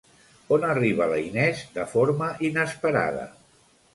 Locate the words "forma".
1.93-2.31